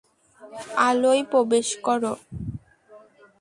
[0.87, 2.13] আলোয় প্রবেশ করো।